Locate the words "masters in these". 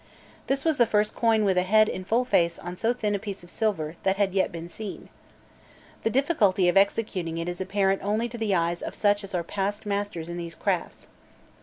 9.85-10.55